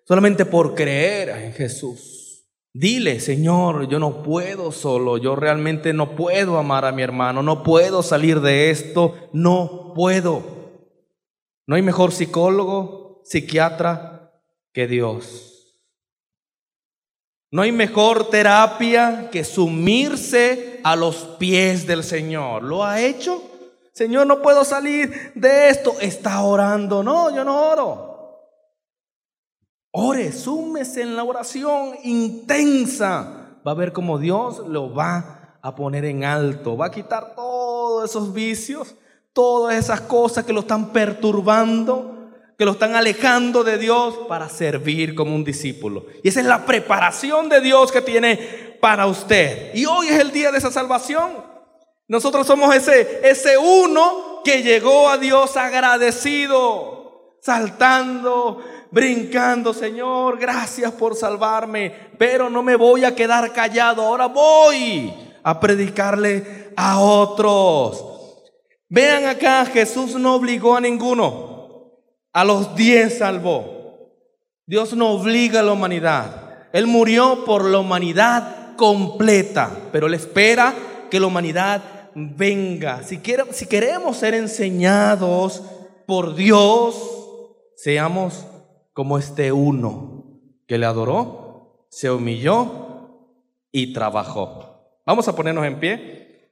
[0.06, 2.47] solamente por creer en Jesús.
[2.74, 7.64] Dile, Señor, yo no puedo solo, yo realmente no puedo amar a mi hermano, no
[7.64, 10.41] puedo salir de esto, no puedo.
[11.68, 14.32] No hay mejor psicólogo, psiquiatra
[14.74, 15.52] que Dios.
[17.52, 22.64] No hay mejor terapia que sumirse a los pies del Señor.
[22.64, 23.43] ¿Lo ha hecho?
[23.93, 25.95] Señor, no puedo salir de esto.
[25.99, 27.04] Está orando.
[27.04, 28.11] No, yo no oro.
[29.91, 33.59] Ore, súmese en la oración intensa.
[33.67, 36.77] Va a ver cómo Dios lo va a poner en alto.
[36.77, 38.95] Va a quitar todos esos vicios,
[39.33, 45.13] todas esas cosas que lo están perturbando, que lo están alejando de Dios para servir
[45.13, 46.05] como un discípulo.
[46.23, 49.75] Y esa es la preparación de Dios que tiene para usted.
[49.75, 51.51] Y hoy es el día de esa salvación.
[52.07, 58.61] Nosotros somos ese, ese uno que llegó a Dios agradecido, saltando,
[58.91, 65.13] brincando, Señor, gracias por salvarme, pero no me voy a quedar callado, ahora voy
[65.43, 68.05] a predicarle a otros.
[68.89, 71.93] Vean acá, Jesús no obligó a ninguno,
[72.33, 73.79] a los diez salvó.
[74.65, 76.67] Dios no obliga a la humanidad.
[76.73, 80.73] Él murió por la humanidad completa, pero Él espera
[81.09, 81.81] que la humanidad
[82.15, 83.03] venga.
[83.03, 85.61] Si, queremos ser enseñados
[86.05, 86.95] por Dios,
[87.75, 88.45] seamos
[88.93, 93.29] como este uno que le adoró, se humilló
[93.71, 95.01] y trabajó.
[95.05, 96.51] Vamos a ponernos en pie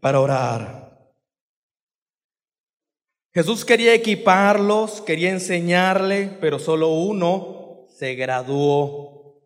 [0.00, 1.12] para orar.
[3.32, 9.42] Jesús quería equiparlos, quería enseñarle, pero solo uno se graduó.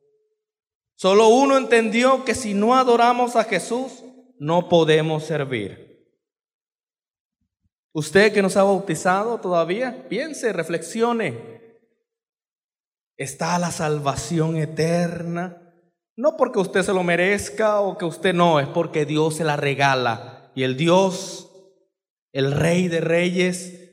[0.95, 4.05] Solo uno entendió que si no adoramos a Jesús,
[4.39, 6.07] no podemos servir.
[7.93, 11.62] Usted que nos ha bautizado todavía, piense, reflexione.
[13.23, 15.57] Está la salvación eterna.
[16.17, 19.57] No porque usted se lo merezca o que usted no, es porque Dios se la
[19.57, 20.51] regala.
[20.57, 21.49] Y el Dios,
[22.33, 23.93] el Rey de Reyes,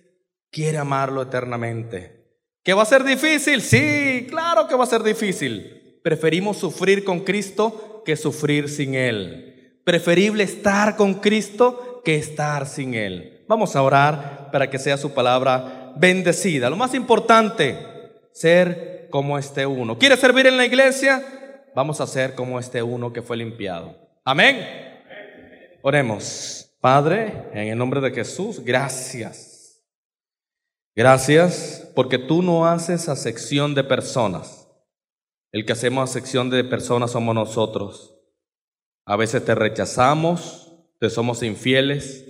[0.49, 2.39] quiere amarlo eternamente.
[2.63, 3.61] ¿Que va a ser difícil?
[3.61, 5.99] Sí, claro que va a ser difícil.
[6.03, 9.79] Preferimos sufrir con Cristo que sufrir sin Él.
[9.85, 13.45] Preferible estar con Cristo que estar sin Él.
[13.47, 16.67] Vamos a orar para que sea su palabra bendecida.
[16.71, 17.77] Lo más importante,
[18.31, 19.97] ser como este uno.
[19.97, 21.23] ¿Quiere servir en la iglesia?
[21.75, 23.95] Vamos a ser como este uno que fue limpiado.
[24.25, 24.65] Amén.
[25.81, 26.65] Oremos.
[26.81, 29.83] Padre, en el nombre de Jesús, gracias.
[30.95, 34.67] Gracias porque tú no haces acepción de personas.
[35.51, 38.15] El que hacemos acepción de personas somos nosotros.
[39.05, 42.25] A veces te rechazamos, te somos infieles,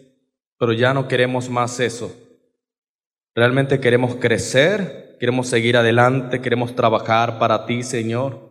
[0.57, 2.15] pero ya no queremos más eso.
[3.35, 8.49] Realmente queremos crecer, queremos seguir adelante, queremos trabajar para ti, Señor.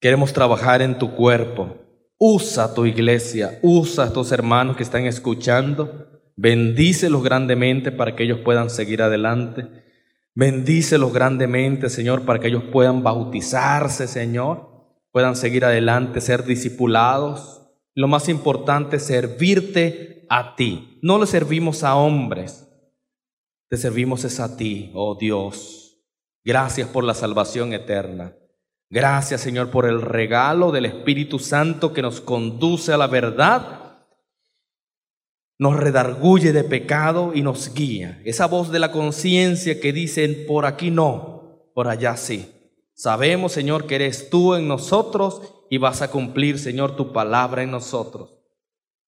[0.00, 1.76] Queremos trabajar en tu cuerpo.
[2.18, 6.06] Usa tu iglesia, usa a estos hermanos que están escuchando.
[6.36, 9.66] Bendícelos grandemente para que ellos puedan seguir adelante.
[10.34, 14.70] Bendícelos grandemente, Señor, para que ellos puedan bautizarse, Señor,
[15.12, 17.60] puedan seguir adelante, ser discipulados.
[17.94, 20.98] Lo más importante servirte a ti.
[21.02, 22.69] No le servimos a hombres,
[23.70, 25.96] te servimos es a ti, oh Dios.
[26.44, 28.34] Gracias por la salvación eterna.
[28.90, 34.00] Gracias, Señor, por el regalo del Espíritu Santo que nos conduce a la verdad,
[35.56, 38.20] nos redarguye de pecado y nos guía.
[38.24, 42.50] Esa voz de la conciencia que dice, por aquí no, por allá sí.
[42.92, 47.70] Sabemos, Señor, que eres tú en nosotros y vas a cumplir, Señor, tu palabra en
[47.70, 48.36] nosotros.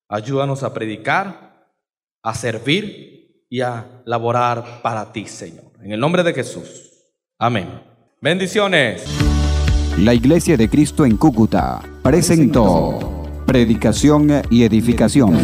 [0.09, 1.75] Ayúdanos a predicar,
[2.23, 3.22] a servir
[3.53, 5.73] y a laborar para ti, Señor.
[5.83, 6.91] En el nombre de Jesús.
[7.39, 7.69] Amén.
[8.19, 9.05] Bendiciones.
[9.99, 15.37] La Iglesia de Cristo en Cúcuta presentó Predicación y Edificación.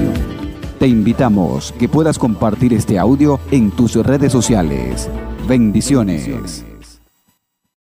[0.78, 5.10] Te invitamos que puedas compartir este audio en tus redes sociales.
[5.46, 6.64] Bendiciones.